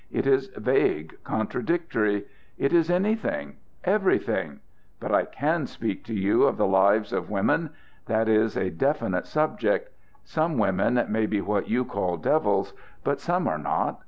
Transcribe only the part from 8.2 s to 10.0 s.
is a definite subject.